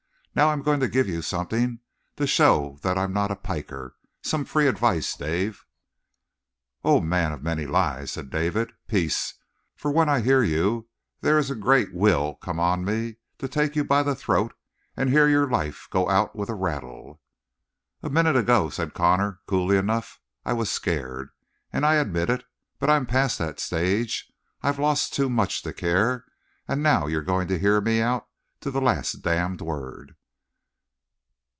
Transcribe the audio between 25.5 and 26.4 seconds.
to care,